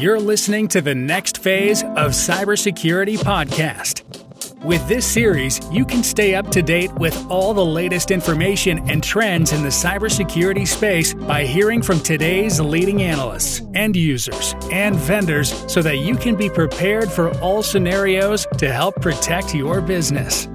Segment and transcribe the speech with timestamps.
[0.00, 4.04] You're listening to the next phase of Cybersecurity Podcast.
[4.64, 9.02] With this series, you can stay up to date with all the latest information and
[9.02, 15.52] trends in the cybersecurity space by hearing from today's leading analysts, end users, and vendors
[15.66, 20.46] so that you can be prepared for all scenarios to help protect your business.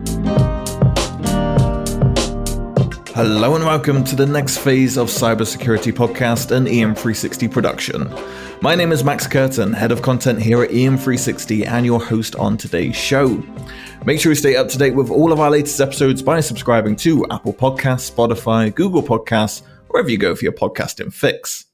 [3.15, 8.11] Hello and welcome to the next phase of Cybersecurity Podcast, an EM360 production.
[8.59, 12.57] My name is Max Curtin, head of content here at EM360 and your host on
[12.57, 13.43] today's show.
[14.03, 16.95] Make sure you stay up to date with all of our latest episodes by subscribing
[16.97, 21.65] to Apple Podcasts, Spotify, Google Podcasts, wherever you go for your podcasting fix.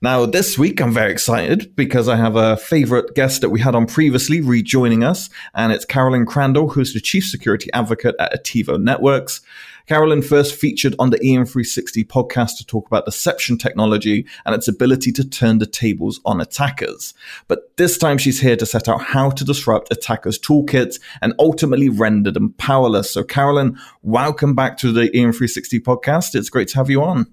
[0.00, 3.74] Now, this week I'm very excited because I have a favorite guest that we had
[3.74, 8.80] on previously rejoining us, and it's Carolyn Crandall, who's the Chief Security Advocate at Attivo
[8.80, 9.42] Networks.
[9.88, 15.10] Carolyn first featured on the EM360 podcast to talk about deception technology and its ability
[15.12, 17.14] to turn the tables on attackers.
[17.46, 21.88] But this time she's here to set out how to disrupt attackers' toolkits and ultimately
[21.88, 23.10] render them powerless.
[23.10, 26.34] So, Carolyn, welcome back to the EM360 podcast.
[26.34, 27.32] It's great to have you on.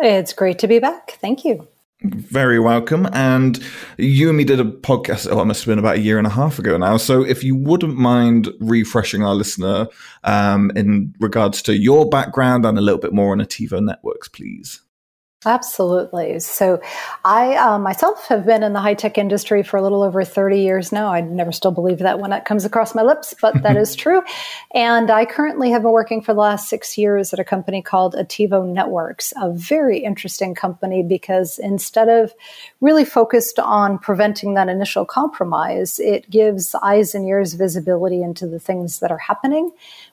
[0.00, 1.18] It's great to be back.
[1.20, 1.68] Thank you.
[2.02, 3.08] Very welcome.
[3.12, 3.62] And
[3.98, 6.26] you and me did a podcast, oh, it must have been about a year and
[6.26, 6.96] a half ago now.
[6.96, 9.86] So if you wouldn't mind refreshing our listener
[10.24, 14.80] um, in regards to your background and a little bit more on Attivo Networks, please.
[15.46, 16.38] Absolutely.
[16.38, 16.82] So,
[17.24, 20.60] I uh, myself have been in the high tech industry for a little over 30
[20.60, 21.10] years now.
[21.10, 24.20] I never still believe that when it comes across my lips, but that is true.
[24.74, 28.14] And I currently have been working for the last six years at a company called
[28.16, 32.34] Attivo Networks, a very interesting company because instead of
[32.82, 38.60] really focused on preventing that initial compromise, it gives eyes and ears visibility into the
[38.60, 39.70] things that are happening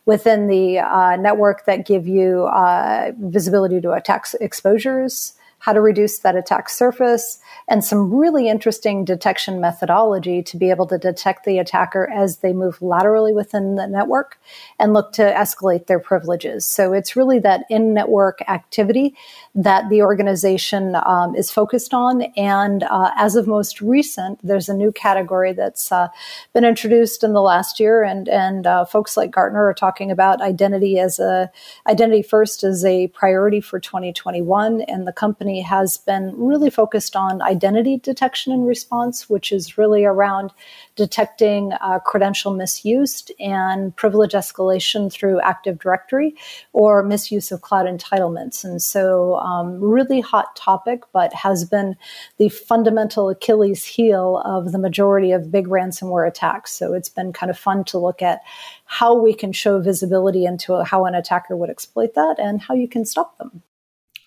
[0.07, 6.19] within the uh, network that give you uh, visibility to attack exposures, how to reduce
[6.19, 11.57] that attack surface, and some really interesting detection methodology to be able to detect the
[11.57, 14.39] attacker as they move laterally within the network
[14.79, 16.65] and look to escalate their privileges.
[16.65, 19.15] So it's really that in network activity
[19.55, 22.21] that the organization um, is focused on.
[22.37, 26.09] And uh, as of most recent, there's a new category that's uh,
[26.53, 30.41] been introduced in the last year, and and uh, folks like Gartner are talking about
[30.41, 31.51] identity as a
[31.87, 37.41] identity first as a priority for 2021, and the company has been really focused on
[37.41, 40.51] identity detection and response, which is really around
[40.95, 46.35] detecting uh, credential misuse and privilege escalation through Active Directory
[46.73, 48.63] or misuse of cloud entitlements.
[48.63, 51.95] And so, um, really hot topic, but has been
[52.37, 56.71] the fundamental Achilles heel of the majority of big ransomware attacks.
[56.71, 58.41] So, it's been kind of fun to look at
[58.85, 62.87] how we can show visibility into how an attacker would exploit that and how you
[62.87, 63.61] can stop them.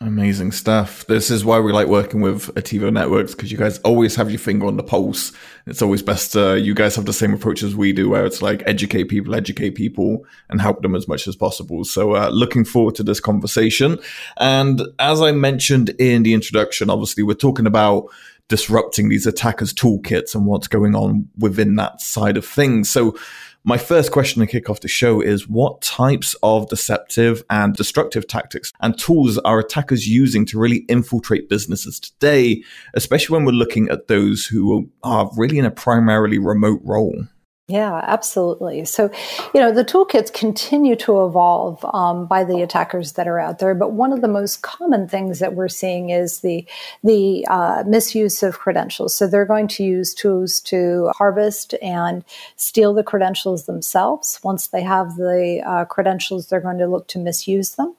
[0.02, 1.04] Amazing stuff.
[1.08, 4.38] This is why we like working with Attivo Networks because you guys always have your
[4.38, 5.30] finger on the pulse.
[5.66, 8.40] It's always best uh, you guys have the same approach as we do, where it's
[8.40, 11.84] like educate people, educate people, and help them as much as possible.
[11.84, 13.98] So, uh, looking forward to this conversation.
[14.38, 18.06] And as I mentioned in the introduction, obviously, we're talking about
[18.50, 22.90] disrupting these attackers' toolkits and what's going on within that side of things.
[22.90, 23.16] So,
[23.62, 28.26] my first question to kick off the show is what types of deceptive and destructive
[28.26, 32.62] tactics and tools are attackers using to really infiltrate businesses today,
[32.94, 37.26] especially when we're looking at those who are really in a primarily remote role?
[37.70, 38.84] Yeah, absolutely.
[38.84, 39.12] So,
[39.54, 43.76] you know, the toolkits continue to evolve um, by the attackers that are out there.
[43.76, 46.66] But one of the most common things that we're seeing is the
[47.04, 49.14] the uh, misuse of credentials.
[49.14, 52.24] So they're going to use tools to harvest and
[52.56, 54.40] steal the credentials themselves.
[54.42, 57.94] Once they have the uh, credentials, they're going to look to misuse them.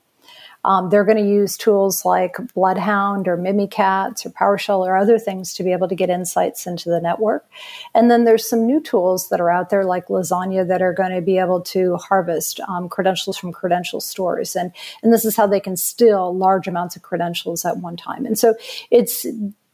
[0.63, 5.53] Um, they're going to use tools like Bloodhound or Mimikatz or PowerShell or other things
[5.55, 7.49] to be able to get insights into the network.
[7.93, 11.11] And then there's some new tools that are out there like LaZagne that are going
[11.11, 14.55] to be able to harvest um, credentials from credential stores.
[14.55, 18.25] And, and this is how they can steal large amounts of credentials at one time.
[18.25, 18.55] And so
[18.89, 19.25] it's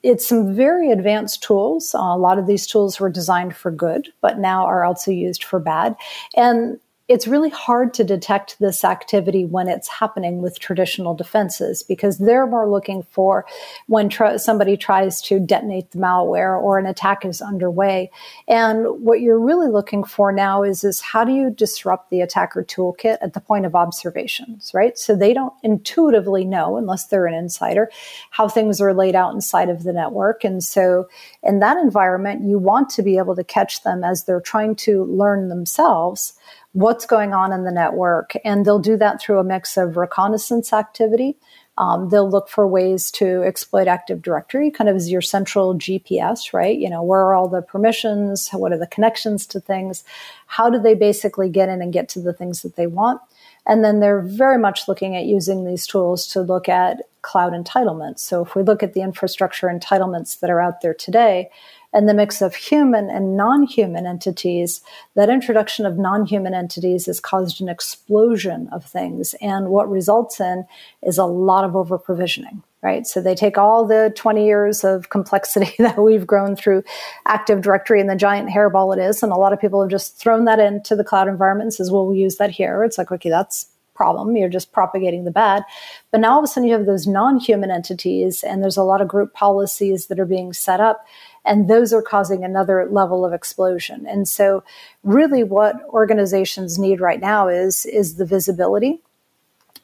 [0.04, 1.94] it's some very advanced tools.
[1.94, 5.44] Uh, a lot of these tools were designed for good, but now are also used
[5.44, 5.96] for bad.
[6.36, 12.18] And it's really hard to detect this activity when it's happening with traditional defenses because
[12.18, 13.46] they're more looking for
[13.88, 18.12] when tr- somebody tries to detonate the malware or an attack is underway.
[18.48, 22.64] And what you're really looking for now is, is how do you disrupt the attacker
[22.64, 24.98] toolkit at the point of observations, right?
[24.98, 27.90] So they don't intuitively know, unless they're an insider,
[28.32, 30.44] how things are laid out inside of the network.
[30.44, 31.08] And so
[31.42, 35.06] in that environment, you want to be able to catch them as they're trying to
[35.06, 36.34] learn themselves
[36.78, 38.34] what's going on in the network.
[38.46, 41.36] And they'll do that through a mix of reconnaissance activity,
[41.80, 46.52] Um, they'll look for ways to exploit Active Directory, kind of as your central GPS,
[46.52, 46.76] right?
[46.76, 48.50] You know, where are all the permissions?
[48.52, 50.04] What are the connections to things?
[50.48, 53.22] How do they basically get in and get to the things that they want?
[53.68, 58.20] And then they're very much looking at using these tools to look at cloud entitlements.
[58.20, 61.52] So if we look at the infrastructure entitlements that are out there today,
[61.98, 64.82] and the mix of human and non human entities,
[65.16, 69.34] that introduction of non human entities has caused an explosion of things.
[69.42, 70.68] And what results in
[71.02, 73.08] is a lot of over provisioning, right?
[73.08, 76.84] So they take all the 20 years of complexity that we've grown through
[77.26, 79.24] Active Directory and the giant hairball it is.
[79.24, 81.90] And a lot of people have just thrown that into the cloud environment and says,
[81.90, 82.84] well, we'll use that here.
[82.84, 84.38] It's like, okay, that's problem.
[84.38, 85.64] You're just propagating the bad.
[86.12, 88.84] But now all of a sudden you have those non human entities, and there's a
[88.84, 91.04] lot of group policies that are being set up
[91.48, 94.06] and those are causing another level of explosion.
[94.06, 94.64] And so,
[95.04, 99.02] really, what organizations need right now is is the visibility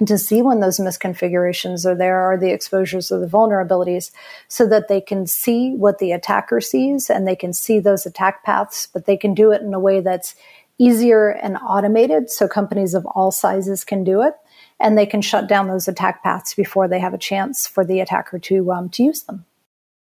[0.06, 4.12] to see when those misconfigurations are there or the exposures or the vulnerabilities
[4.48, 8.44] so that they can see what the attacker sees and they can see those attack
[8.44, 10.36] paths, but they can do it in a way that's
[10.78, 14.34] easier and automated so companies of all sizes can do it
[14.80, 18.00] and they can shut down those attack paths before they have a chance for the
[18.00, 19.46] attacker to um, to use them.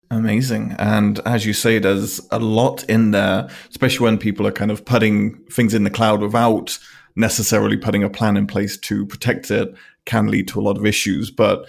[0.09, 0.75] Amazing.
[0.79, 4.85] And as you say, there's a lot in there, especially when people are kind of
[4.85, 6.79] putting things in the cloud without
[7.15, 9.73] necessarily putting a plan in place to protect it,
[10.05, 11.29] can lead to a lot of issues.
[11.29, 11.67] But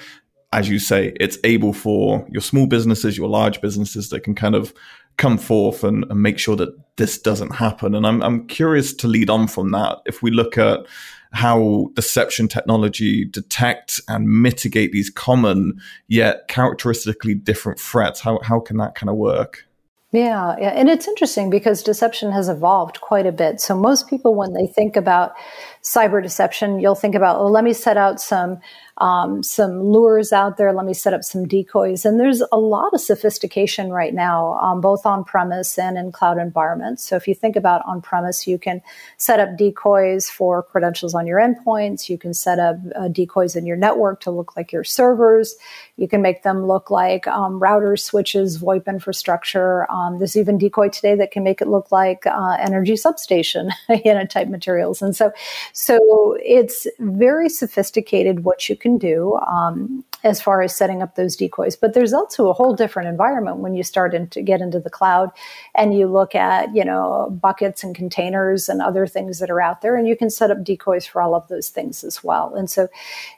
[0.53, 4.55] as you say, it's able for your small businesses, your large businesses that can kind
[4.55, 4.73] of
[5.17, 7.95] come forth and, and make sure that this doesn't happen.
[7.95, 9.99] And I'm, I'm curious to lead on from that.
[10.07, 10.87] If we look at
[11.33, 18.21] how deception technology detect and mitigate these common yet characteristically different threats.
[18.21, 19.65] How, how can that kind of work?
[20.11, 23.61] Yeah, yeah, and it's interesting because deception has evolved quite a bit.
[23.61, 25.35] So most people, when they think about
[25.83, 28.61] cyber deception, you'll think about, well, let me set out some
[28.99, 30.73] um, some lures out there.
[30.73, 32.05] Let me set up some decoys.
[32.05, 36.39] And there's a lot of sophistication right now, um, both on premise and in cloud
[36.39, 37.05] environments.
[37.05, 38.83] So if you think about on premise, you can
[39.17, 42.09] set up decoys for credentials on your endpoints.
[42.09, 45.55] You can set up uh, decoys in your network to look like your servers.
[45.97, 49.91] You can make them look like um, routers, switches, VoIP infrastructure.
[49.91, 53.71] Um, there's even decoy today that can make it look like uh, energy substation,
[54.05, 55.03] you know, type materials.
[55.03, 55.33] And so,
[55.73, 61.37] so it's very sophisticated what you can do um, as far as setting up those
[61.37, 61.77] decoys.
[61.77, 65.31] But there's also a whole different environment when you start to get into the cloud
[65.75, 69.81] and you look at, you know, buckets and containers and other things that are out
[69.81, 72.55] there, and you can set up decoys for all of those things as well.
[72.55, 72.89] And so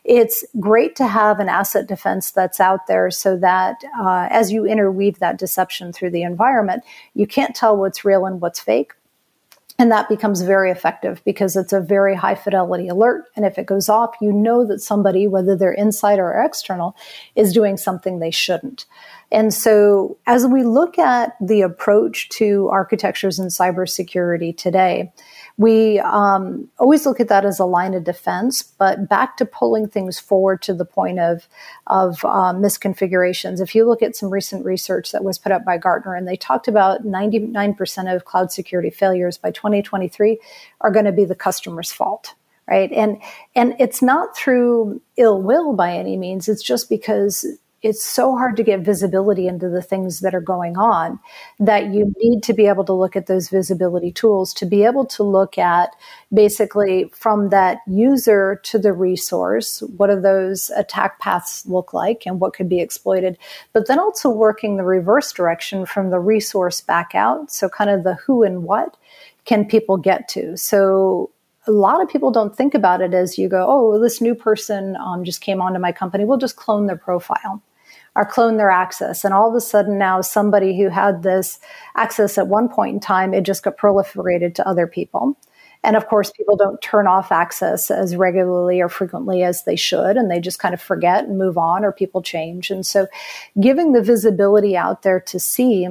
[0.05, 4.65] it's great to have an asset defense that's out there so that uh, as you
[4.65, 6.85] interweave that deception through the environment,
[7.15, 8.93] you can't tell what's real and what's fake
[9.81, 13.25] and that becomes very effective because it's a very high fidelity alert.
[13.35, 16.95] And if it goes off, you know that somebody, whether they're inside or external,
[17.35, 18.85] is doing something they shouldn't.
[19.33, 25.15] And so as we look at the approach to architectures in cybersecurity today,
[25.61, 29.87] we um, always look at that as a line of defense, but back to pulling
[29.87, 31.47] things forward to the point of
[31.87, 33.61] of um, misconfigurations.
[33.61, 36.37] If you look at some recent research that was put up by Gartner, and they
[36.37, 40.39] talked about 99% of cloud security failures by 2023
[40.81, 42.35] are going to be the customer's fault
[42.67, 43.21] right and
[43.55, 47.45] and it's not through ill will by any means it's just because
[47.83, 51.19] it's so hard to get visibility into the things that are going on
[51.59, 55.07] that you need to be able to look at those visibility tools to be able
[55.07, 55.91] to look at
[56.33, 62.41] basically from that user to the resource what do those attack paths look like and
[62.41, 63.39] what could be exploited
[63.73, 67.51] but then also working the reverse direction from the resource back out.
[67.51, 68.97] So kind of the who and what
[69.45, 70.57] can people get to?
[70.57, 71.31] So
[71.67, 74.97] a lot of people don't think about it as you go, oh, this new person
[74.97, 76.25] um, just came onto my company.
[76.25, 77.63] We'll just clone their profile
[78.17, 79.25] or clone their access.
[79.25, 81.59] And all of a sudden now somebody who had this
[81.97, 85.37] access at one point in time, it just got proliferated to other people.
[85.83, 90.17] And of course, people don't turn off access as regularly or frequently as they should,
[90.17, 92.71] and they just kind of forget and move on, or people change.
[92.71, 93.07] And so,
[93.59, 95.87] giving the visibility out there to see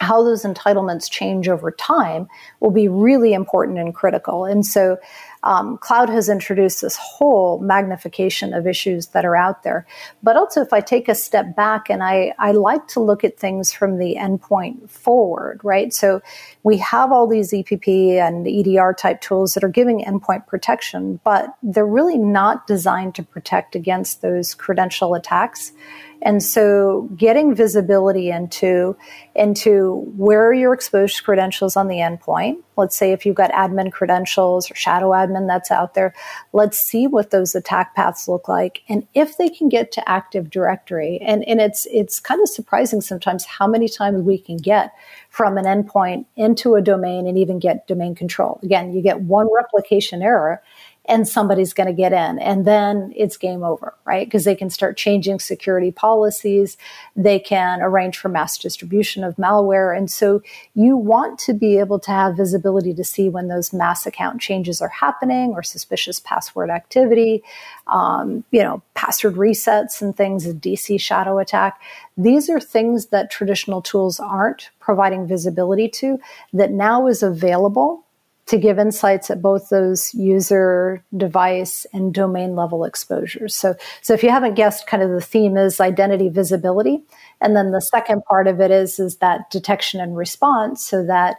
[0.00, 2.28] how those entitlements change over time
[2.60, 4.44] will be really important and critical.
[4.44, 4.98] And so,
[5.44, 9.86] um, cloud has introduced this whole magnification of issues that are out there.
[10.22, 13.38] But also, if I take a step back and I, I like to look at
[13.38, 15.92] things from the endpoint forward, right?
[15.92, 16.20] So
[16.64, 21.54] we have all these EPP and EDR type tools that are giving endpoint protection, but
[21.62, 25.72] they're really not designed to protect against those credential attacks.
[26.22, 28.96] And so getting visibility into,
[29.34, 32.62] into where are your exposed credentials on the endpoint.
[32.76, 36.14] Let's say if you've got admin credentials or shadow admin that's out there.
[36.52, 38.82] Let's see what those attack paths look like.
[38.88, 43.00] And if they can get to Active Directory, and, and it's, it's kind of surprising
[43.00, 44.92] sometimes how many times we can get
[45.28, 48.58] from an endpoint into a domain and even get domain control.
[48.62, 50.62] Again, you get one replication error
[51.08, 54.26] and somebody's going to get in and then it's game over right?
[54.26, 56.78] Because they can start changing security policies.
[57.14, 59.94] They can arrange for mass distribution of malware.
[59.94, 60.40] And so
[60.74, 64.80] you want to be able to have visibility to see when those mass account changes
[64.80, 67.42] are happening or suspicious password activity
[67.88, 71.80] um, you know password resets and things a dc shadow attack.
[72.16, 76.18] These are things that traditional tools aren't providing visibility to
[76.52, 78.04] that now is available
[78.48, 83.54] to give insights at both those user device and domain level exposures.
[83.54, 87.02] So, so if you haven't guessed, kind of the theme is identity visibility.
[87.40, 91.36] And then the second part of it is, is that detection and response so that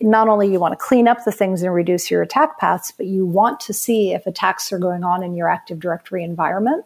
[0.00, 3.06] not only you want to clean up the things and reduce your attack paths, but
[3.06, 6.84] you want to see if attacks are going on in your Active Directory environment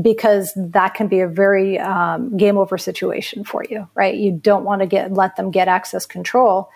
[0.00, 4.14] because that can be a very um, game over situation for you, right?
[4.14, 6.70] You don't want to get let them get access control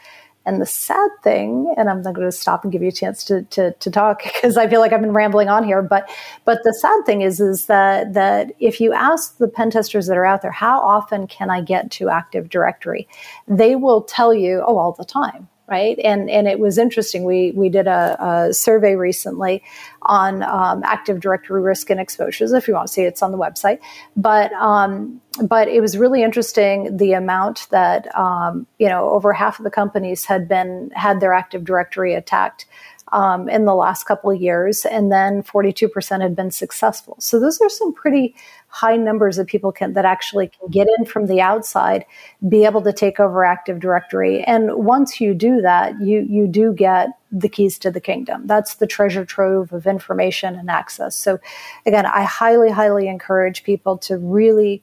[0.47, 3.25] and the sad thing, and I'm not going to stop and give you a chance
[3.25, 5.83] to, to, to talk because I feel like I've been rambling on here.
[5.83, 6.09] But
[6.45, 10.17] but the sad thing is is that that if you ask the pen testers that
[10.17, 13.09] are out there, how often can I get to Active Directory,
[13.49, 15.99] they will tell you, oh, all the time right?
[15.99, 17.25] And and it was interesting.
[17.25, 19.63] We we did a, a survey recently
[20.03, 22.53] on um, Active Directory risk and exposures.
[22.53, 23.81] If you want to see it, it's on the website.
[24.17, 29.59] But um, but it was really interesting the amount that um, you know over half
[29.59, 32.67] of the companies had been had their Active Directory attacked.
[33.13, 37.15] Um, in the last couple of years, and then 42% had been successful.
[37.21, 38.35] So those are some pretty
[38.77, 42.05] high numbers of people can, that actually can get in from the outside,
[42.49, 44.43] be able to take over Active Directory.
[44.43, 48.47] And once you do that, you, you do get the keys to the kingdom.
[48.47, 51.15] That's the treasure trove of information and access.
[51.15, 51.39] So
[51.87, 54.83] again, I highly, highly encourage people to really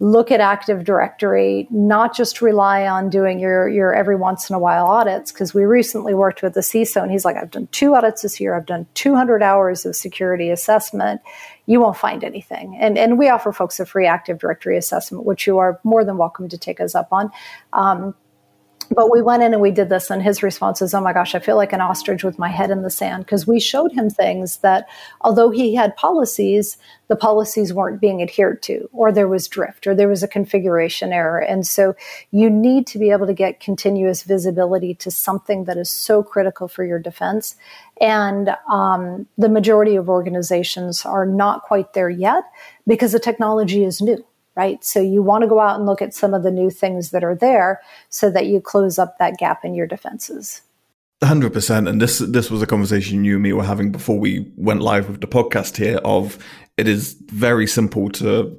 [0.00, 4.58] look at Active Directory, not just rely on doing your, your every once in a
[4.58, 7.94] while audits, because we recently worked with the CISO and he's like, I've done two
[7.94, 8.54] audits this year.
[8.54, 11.20] I've done 200 hours of security assessment.
[11.66, 12.76] You won't find anything.
[12.80, 16.16] And, and we offer folks a free Active Directory assessment, which you are more than
[16.16, 17.30] welcome to take us up on.
[17.72, 18.14] Um,
[18.90, 21.34] but we went in and we did this, and his response is, Oh my gosh,
[21.34, 23.24] I feel like an ostrich with my head in the sand.
[23.24, 24.88] Because we showed him things that,
[25.20, 26.78] although he had policies,
[27.08, 31.12] the policies weren't being adhered to, or there was drift, or there was a configuration
[31.12, 31.38] error.
[31.38, 31.94] And so
[32.30, 36.68] you need to be able to get continuous visibility to something that is so critical
[36.68, 37.56] for your defense.
[38.00, 42.44] And um, the majority of organizations are not quite there yet
[42.86, 44.24] because the technology is new
[44.58, 44.82] right?
[44.84, 47.22] So you want to go out and look at some of the new things that
[47.22, 50.62] are there so that you close up that gap in your defenses.
[51.22, 54.52] Hundred percent, and this this was a conversation you and me were having before we
[54.56, 55.96] went live with the podcast here.
[56.04, 56.38] Of
[56.76, 58.56] it is very simple to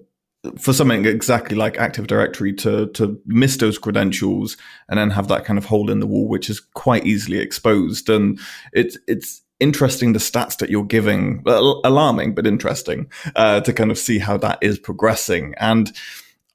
[0.57, 4.57] for something exactly like Active Directory to to miss those credentials
[4.89, 8.09] and then have that kind of hole in the wall, which is quite easily exposed.
[8.09, 8.37] And
[8.73, 13.97] it's it's interesting the stats that you're giving, alarming but interesting uh, to kind of
[13.97, 15.53] see how that is progressing.
[15.57, 15.91] And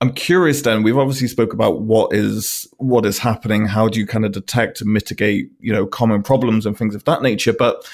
[0.01, 0.63] I'm curious.
[0.63, 3.67] Then we've obviously spoke about what is what is happening.
[3.67, 7.05] How do you kind of detect and mitigate, you know, common problems and things of
[7.05, 7.53] that nature?
[7.53, 7.89] But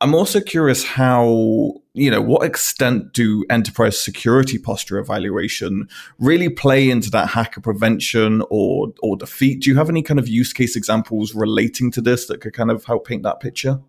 [0.00, 6.90] I'm also curious how, you know, what extent do enterprise security posture evaluation really play
[6.90, 9.62] into that hacker prevention or or defeat?
[9.62, 12.70] Do you have any kind of use case examples relating to this that could kind
[12.70, 13.80] of help paint that picture?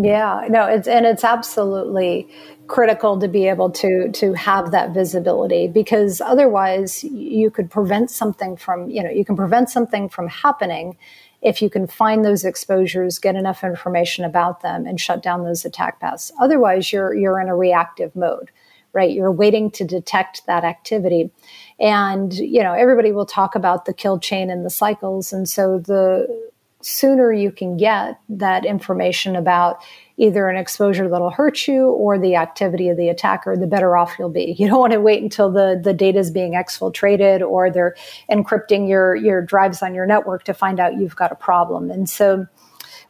[0.00, 2.28] Yeah, no, it's and it's absolutely
[2.68, 8.56] critical to be able to to have that visibility because otherwise you could prevent something
[8.56, 10.96] from, you know, you can prevent something from happening
[11.42, 15.64] if you can find those exposures, get enough information about them and shut down those
[15.64, 16.30] attack paths.
[16.40, 18.52] Otherwise you're you're in a reactive mode,
[18.92, 19.10] right?
[19.10, 21.32] You're waiting to detect that activity.
[21.80, 25.80] And, you know, everybody will talk about the kill chain and the cycles and so
[25.80, 26.48] the
[26.80, 29.82] sooner you can get that information about
[30.16, 34.16] either an exposure that'll hurt you or the activity of the attacker, the better off
[34.18, 34.54] you'll be.
[34.58, 37.96] You don't want to wait until the, the data is being exfiltrated or they're
[38.30, 41.90] encrypting your, your drives on your network to find out you've got a problem.
[41.90, 42.46] And so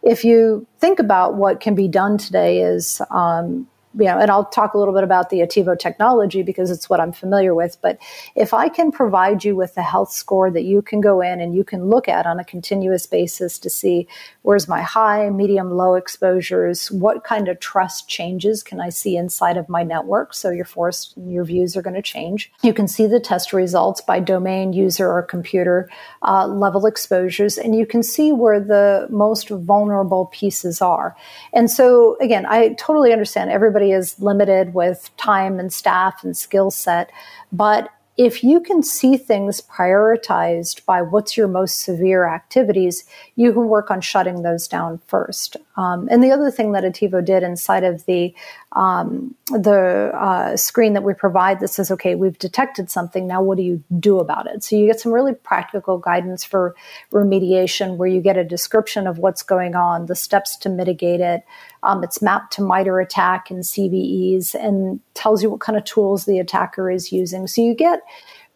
[0.03, 3.67] if you think about what can be done today is um,
[3.99, 7.01] you know, and I'll talk a little bit about the Attivo technology because it's what
[7.01, 7.79] I'm familiar with.
[7.83, 7.99] But
[8.37, 11.55] if I can provide you with a health score that you can go in and
[11.55, 14.07] you can look at on a continuous basis to see
[14.43, 19.57] where's my high, medium, low exposures, what kind of trust changes can I see inside
[19.57, 20.33] of my network?
[20.33, 22.53] So your force, your views are going to change.
[22.63, 25.91] You can see the test results by domain, user, or computer
[26.23, 31.17] uh, level exposures, and you can see where the most vulnerable pieces are.
[31.53, 36.71] And so, again, I totally understand everybody is limited with time and staff and skill
[36.71, 37.11] set,
[37.53, 43.05] but if you can see things prioritized by what's your most severe activities,
[43.37, 45.57] you can work on shutting those down first.
[45.79, 48.35] Um, and the other thing that Attivo did inside of the
[48.73, 53.29] um, the uh, screen that we provide that says, okay, we've detected something.
[53.29, 54.65] Now, what do you do about it?
[54.65, 56.75] So you get some really practical guidance for
[57.13, 61.45] remediation where you get a description of what's going on, the steps to mitigate it.
[61.85, 66.25] Um, it's mapped to MITRE ATT&CK and CVEs and tells you what kind of tools
[66.25, 67.47] the attacker is using.
[67.47, 68.01] So you get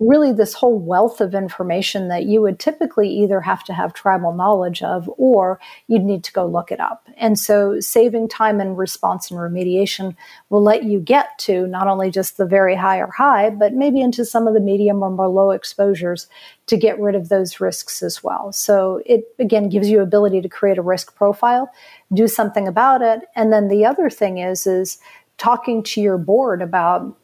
[0.09, 4.33] really this whole wealth of information that you would typically either have to have tribal
[4.33, 7.09] knowledge of or you'd need to go look it up.
[7.17, 10.17] And so saving time and response and remediation
[10.51, 14.01] will let you get to not only just the very high or high, but maybe
[14.01, 16.27] into some of the medium or more low exposures
[16.67, 18.53] to get rid of those risks as well.
[18.53, 21.71] So it again gives you ability to create a risk profile,
[22.13, 23.21] do something about it.
[23.37, 24.99] And then the other thing is is
[25.39, 27.19] talking to your board about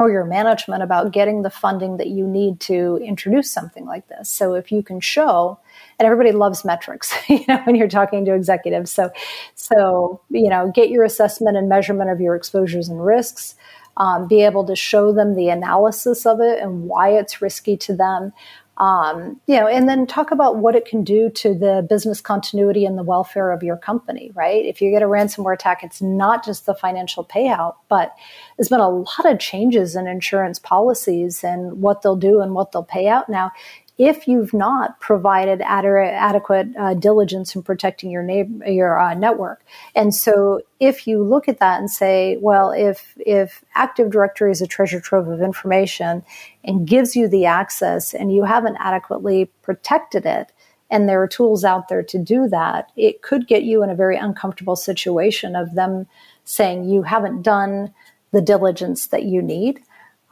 [0.00, 4.30] or your management about getting the funding that you need to introduce something like this.
[4.30, 5.60] So if you can show,
[5.98, 8.90] and everybody loves metrics, you know, when you're talking to executives.
[8.90, 9.10] So,
[9.54, 13.54] so you know, get your assessment and measurement of your exposures and risks.
[13.98, 17.94] Um, be able to show them the analysis of it and why it's risky to
[17.94, 18.32] them
[18.80, 22.86] um, you know, and then talk about what it can do to the business continuity
[22.86, 24.64] and the welfare of your company, right?
[24.64, 28.16] If you get a ransomware attack, it's not just the financial payout, but
[28.56, 32.72] there's been a lot of changes in insurance policies and what they'll do and what
[32.72, 33.52] they'll pay out now
[34.00, 39.62] if you've not provided ad- adequate uh, diligence in protecting your neighbor, your uh, network.
[39.94, 44.62] And so, if you look at that and say, well, if if Active Directory is
[44.62, 46.24] a treasure trove of information
[46.64, 50.50] and gives you the access, and you haven't adequately protected it,
[50.90, 53.94] and there are tools out there to do that, it could get you in a
[53.94, 56.06] very uncomfortable situation of them
[56.44, 57.92] saying you haven't done
[58.32, 59.78] the diligence that you need.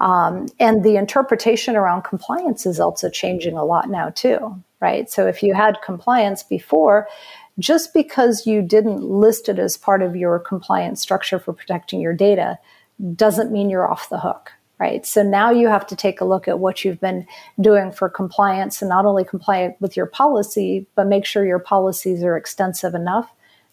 [0.00, 5.10] Um, and the interpretation around compliance is also changing a lot now, too, right?
[5.10, 7.08] So if you had compliance before,
[7.58, 12.14] just because you didn't list it as part of your compliance structure for protecting your
[12.14, 12.58] data
[13.14, 15.04] doesn't mean you're off the hook, right?
[15.04, 17.26] So now you have to take a look at what you've been
[17.60, 22.22] doing for compliance and not only compliant with your policy, but make sure your policies
[22.22, 23.32] are extensive enough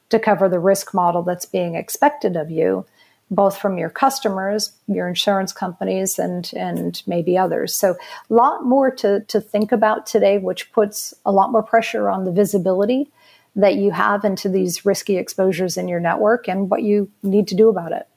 [0.10, 2.86] to cover the risk model that's being expected of you
[3.32, 7.74] both from your customers, your insurance companies, and and maybe others.
[7.76, 7.96] So
[8.30, 12.26] a lot more to to think about today, which puts a lot more pressure on
[12.26, 13.12] the visibility
[13.56, 17.56] that you have into these risky exposures in your network and what you need to
[17.56, 18.08] do about it.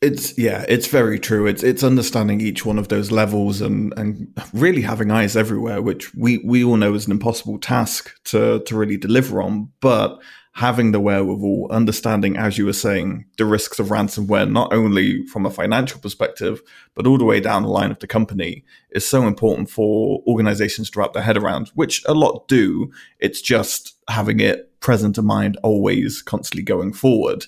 [0.00, 1.48] It's yeah, it's very true.
[1.48, 6.14] It's it's understanding each one of those levels and and really having eyes everywhere, which
[6.14, 9.72] we we all know is an impossible task to to really deliver on.
[9.80, 10.20] But
[10.58, 15.46] having the wherewithal, understanding, as you were saying, the risks of ransomware, not only from
[15.46, 16.60] a financial perspective,
[16.96, 20.90] but all the way down the line of the company, is so important for organizations
[20.90, 22.90] to wrap their head around, which a lot do.
[23.20, 27.44] It's just having it present in mind always, constantly going forward.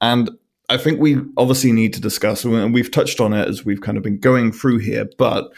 [0.00, 0.30] And
[0.68, 3.96] I think we obviously need to discuss, and we've touched on it as we've kind
[3.96, 5.52] of been going through here, but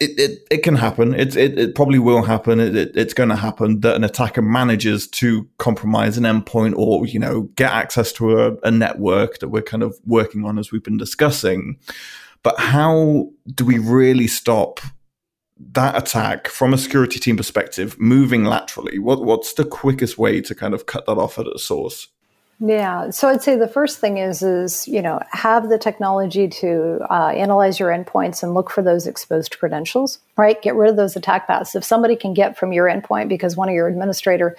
[0.00, 1.12] it, it, it can happen.
[1.12, 2.60] It, it, it probably will happen.
[2.60, 7.04] It, it, it's going to happen that an attacker manages to compromise an endpoint or,
[7.06, 10.70] you know, get access to a, a network that we're kind of working on as
[10.70, 11.78] we've been discussing.
[12.44, 14.80] But how do we really stop
[15.72, 19.00] that attack from a security team perspective moving laterally?
[19.00, 22.06] What, what's the quickest way to kind of cut that off at a source?
[22.60, 26.98] Yeah, so I'd say the first thing is is you know have the technology to
[27.08, 30.18] uh, analyze your endpoints and look for those exposed credentials.
[30.36, 31.76] Right, get rid of those attack paths.
[31.76, 34.56] If somebody can get from your endpoint because one of your administrator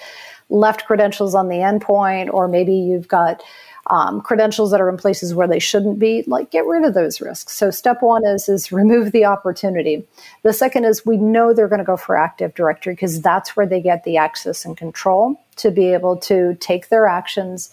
[0.50, 3.44] left credentials on the endpoint, or maybe you've got
[3.90, 7.22] um, credentials that are in places where they shouldn't be, like get rid of those
[7.22, 7.54] risks.
[7.54, 10.06] So step one is is remove the opportunity.
[10.44, 13.66] The second is we know they're going to go for Active Directory because that's where
[13.66, 17.70] they get the access and control to be able to take their actions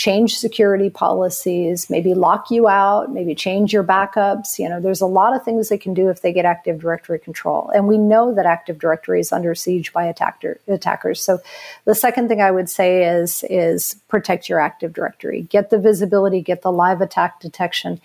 [0.00, 4.58] change security policies, maybe lock you out, maybe change your backups.
[4.58, 7.18] You know, there's a lot of things they can do if they get Active Directory
[7.18, 7.70] control.
[7.74, 11.20] And we know that Active Directory is under siege by attacker, attackers.
[11.20, 11.40] So
[11.84, 15.42] the second thing I would say is, is protect your Active Directory.
[15.42, 18.00] Get the visibility, get the live attack detection,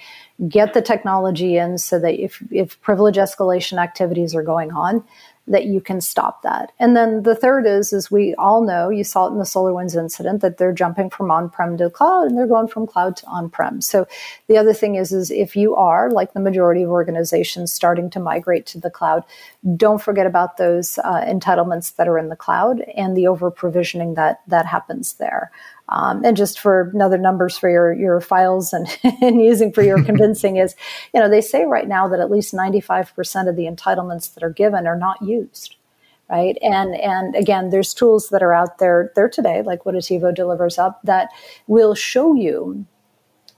[0.49, 5.03] get the technology in so that if, if privilege escalation activities are going on,
[5.47, 6.71] that you can stop that.
[6.79, 9.95] And then the third is, is we all know, you saw it in the SolarWinds
[9.95, 13.79] incident, that they're jumping from on-prem to cloud and they're going from cloud to on-prem.
[13.81, 14.07] So
[14.47, 18.19] the other thing is, is if you are, like the majority of organizations, starting to
[18.19, 19.23] migrate to the cloud,
[19.77, 24.15] don't forget about those uh, entitlements that are in the cloud and the over provisioning
[24.15, 25.51] that that happens there.
[25.87, 28.87] Um, and just for another numbers for your your files and,
[29.21, 30.75] and using for your convincing is,
[31.13, 34.49] you know, they say right now that at least 95% of the entitlements that are
[34.49, 35.75] given are not used.
[36.27, 36.57] Right.
[36.63, 40.79] And and again, there's tools that are out there there today, like what Attivo delivers
[40.79, 41.29] up, that
[41.67, 42.87] will show you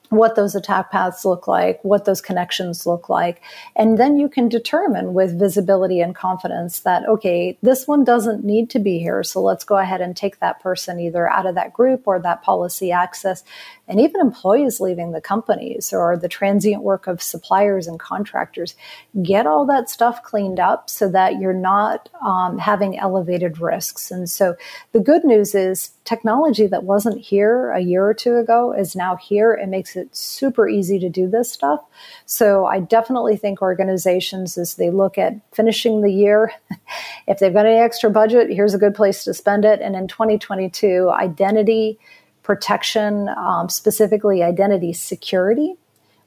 [0.09, 3.41] what those attack paths look like, what those connections look like.
[3.75, 8.69] And then you can determine with visibility and confidence that, okay, this one doesn't need
[8.71, 9.23] to be here.
[9.23, 12.41] So let's go ahead and take that person either out of that group or that
[12.43, 13.43] policy access
[13.87, 18.75] and even employees leaving the companies or the transient work of suppliers and contractors,
[19.23, 24.11] get all that stuff cleaned up so that you're not um, having elevated risks.
[24.11, 24.55] And so
[24.91, 29.17] the good news is technology that wasn't here a year or two ago is now
[29.17, 29.51] here.
[29.51, 31.81] It makes it super easy to do this stuff.
[32.25, 36.53] So I definitely think organizations, as they look at finishing the year,
[37.27, 39.81] if they've got any extra budget, here's a good place to spend it.
[39.81, 41.99] And in 2022, identity
[42.41, 45.75] protection, um, specifically identity security,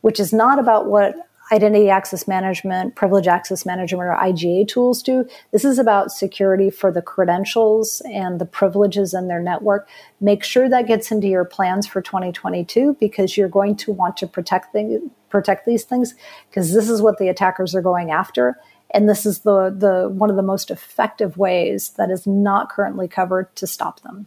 [0.03, 1.15] which is not about what
[1.53, 5.27] identity access management, privilege access management, or IGA tools do.
[5.53, 9.89] This is about security for the credentials and the privileges in their network.
[10.21, 14.27] Make sure that gets into your plans for 2022 because you're going to want to
[14.27, 16.15] protect the, protect these things
[16.49, 18.57] because this is what the attackers are going after.
[18.93, 23.09] And this is the, the one of the most effective ways that is not currently
[23.09, 24.27] covered to stop them.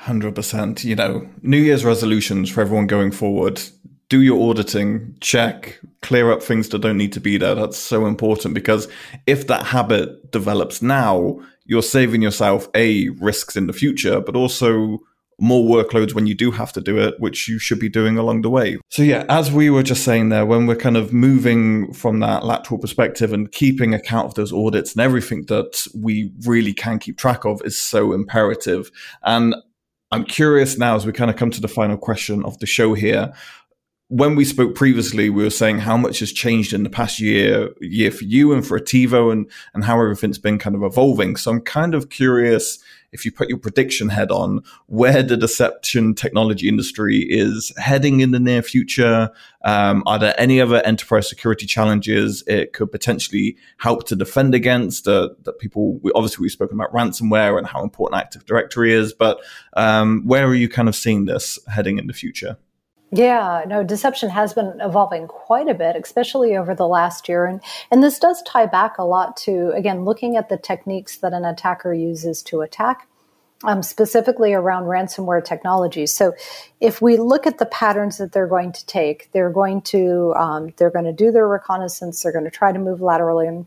[0.00, 0.84] 100%.
[0.84, 3.62] You know, New Year's resolutions for everyone going forward.
[4.08, 7.54] Do your auditing, check, clear up things that don't need to be there.
[7.54, 8.88] That's so important because
[9.26, 15.00] if that habit develops now, you're saving yourself A, risks in the future, but also
[15.40, 18.42] more workloads when you do have to do it, which you should be doing along
[18.42, 18.78] the way.
[18.90, 22.44] So, yeah, as we were just saying there, when we're kind of moving from that
[22.44, 27.18] lateral perspective and keeping account of those audits and everything that we really can keep
[27.18, 28.90] track of is so imperative.
[29.22, 29.54] And
[30.12, 32.94] I'm curious now as we kind of come to the final question of the show
[32.94, 33.32] here.
[34.14, 37.70] When we spoke previously, we were saying how much has changed in the past year,
[37.80, 41.34] year for you and for Attivo, and and how everything's been kind of evolving.
[41.34, 42.78] So I'm kind of curious
[43.10, 48.30] if you put your prediction head on where the deception technology industry is heading in
[48.30, 49.30] the near future.
[49.64, 55.08] Um, are there any other enterprise security challenges it could potentially help to defend against?
[55.08, 59.12] Uh, that people, we, obviously, we've spoken about ransomware and how important Active Directory is,
[59.12, 59.40] but
[59.72, 62.58] um, where are you kind of seeing this heading in the future?
[63.10, 67.46] Yeah, no, deception has been evolving quite a bit, especially over the last year.
[67.46, 71.32] And, and this does tie back a lot to, again, looking at the techniques that
[71.32, 73.06] an attacker uses to attack.
[73.62, 76.12] Um, specifically around ransomware technologies.
[76.12, 76.34] So,
[76.80, 80.74] if we look at the patterns that they're going to take, they're going to um,
[80.76, 82.22] they're going to do their reconnaissance.
[82.22, 83.64] They're going to try to move laterally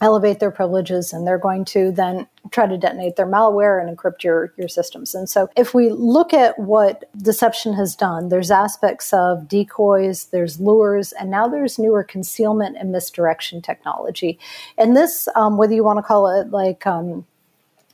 [0.00, 4.22] elevate their privileges and they're going to then try to detonate their malware and encrypt
[4.22, 5.14] your, your systems.
[5.14, 10.58] And so if we look at what deception has done, there's aspects of decoys, there's
[10.58, 14.38] lures, and now there's newer concealment and misdirection technology.
[14.78, 17.26] And this, um, whether you want to call it like um,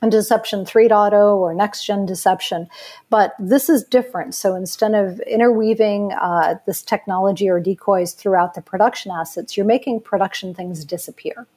[0.07, 2.69] Deception 3.0 or next gen deception.
[3.09, 4.35] But this is different.
[4.35, 10.01] So instead of interweaving uh, this technology or decoys throughout the production assets, you're making
[10.01, 11.47] production things disappear.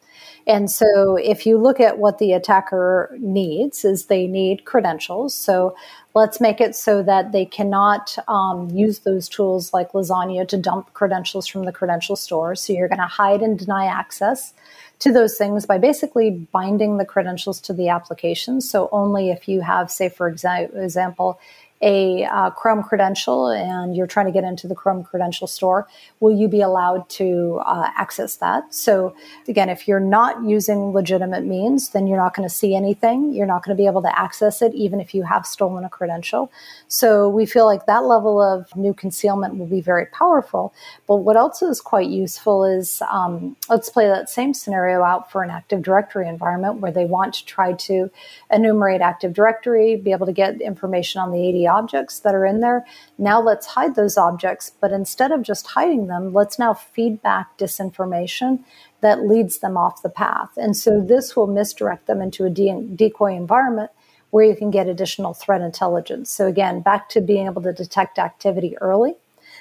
[0.46, 5.34] And so if you look at what the attacker needs is they need credentials.
[5.34, 5.76] So
[6.14, 10.92] let's make it so that they cannot um, use those tools like LaZagne to dump
[10.92, 12.54] credentials from the credential store.
[12.54, 14.54] So you're going to hide and deny access
[15.00, 18.60] to those things by basically binding the credentials to the application.
[18.60, 21.40] So only if you have, say, for exa- example,
[21.82, 25.88] a uh, Chrome credential and you're trying to get into the Chrome credential store,
[26.20, 28.74] will you be allowed to uh, access that?
[28.74, 29.14] So,
[29.48, 33.32] again, if you're not using legitimate means, then you're not going to see anything.
[33.32, 35.88] You're not going to be able to access it, even if you have stolen a
[35.88, 36.52] credential.
[36.88, 40.74] So, we feel like that level of new concealment will be very powerful.
[41.06, 45.42] But what else is quite useful is um, let's play that same scenario out for
[45.42, 48.10] an Active Directory environment where they want to try to
[48.50, 52.60] enumerate Active Directory, be able to get information on the ADI objects that are in
[52.60, 52.84] there.
[53.16, 57.56] Now let's hide those objects, but instead of just hiding them, let's now feed back
[57.56, 58.62] disinformation
[59.00, 60.50] that leads them off the path.
[60.56, 63.90] And so this will misdirect them into a de- decoy environment
[64.30, 66.30] where you can get additional threat intelligence.
[66.30, 69.14] So again, back to being able to detect activity early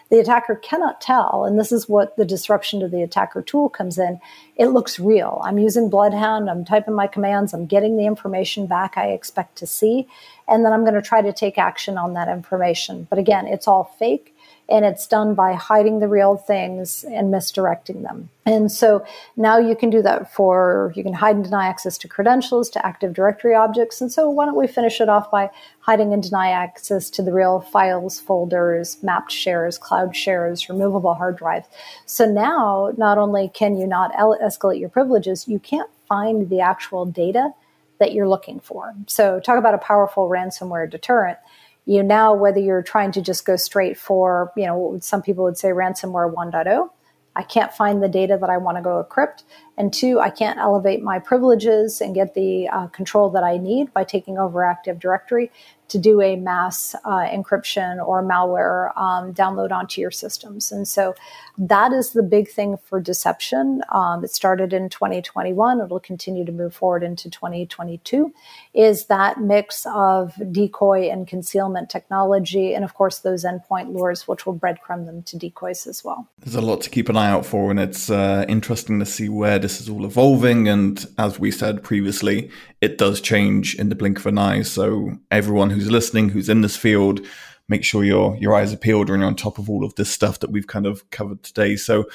[0.10, 4.00] the attacker cannot tell, and this is what the disruption to the attacker tool comes
[4.00, 4.20] in.
[4.60, 5.42] It looks real.
[5.46, 9.66] I'm using Bloodhound, I'm typing my commands, I'm getting the information back I expect to
[9.66, 10.06] see,
[10.50, 13.08] and then I'm going to try to take action on that information.
[13.10, 14.36] But again, it's all fake
[14.70, 18.30] and it's done by hiding the real things and misdirecting them.
[18.46, 19.04] And so
[19.36, 22.86] now you can do that for, you can hide and deny access to credentials, to
[22.86, 24.00] Active Directory objects.
[24.00, 25.50] And so why don't we finish it off by
[25.82, 31.38] hiding and deny access to the real files, folders, mapped shares, cloud shares, removable hard
[31.38, 31.68] drives.
[32.06, 34.12] So now not only can you not
[34.50, 37.52] escalate your privileges, you can't find the actual data
[38.00, 38.94] that you're looking for.
[39.08, 41.38] So talk about a powerful ransomware deterrent.
[41.86, 45.58] You now whether you're trying to just go straight for you know some people would
[45.58, 46.90] say ransomware 1.0
[47.36, 49.44] i can't find the data that i want to go encrypt.
[49.76, 53.92] And two i can't elevate my privileges and get the uh, control that i need
[53.92, 55.52] by taking over active directory
[55.90, 60.72] to do a mass uh, encryption or malware um, download onto your systems.
[60.72, 61.16] And so
[61.58, 63.82] that is the big thing for deception.
[63.90, 65.82] Um, it started in 2021.
[65.82, 68.34] It'll continue to move forward into 2022.
[68.74, 74.46] Is that mix of decoy and concealment technology, and of course those endpoint lures, which
[74.46, 76.28] will breadcrumb them to decoys as well.
[76.40, 79.28] There's a lot to keep an eye out for, and it's uh, interesting to see
[79.28, 80.68] where this is all evolving.
[80.68, 82.50] And as we said previously,
[82.82, 84.62] it does change in the blink of an eye.
[84.62, 87.22] So everyone who's listening, who's in this field,
[87.70, 90.10] make sure your your eyes are peeled and you're on top of all of this
[90.10, 91.76] stuff that we've kind of covered today.
[91.76, 92.06] So,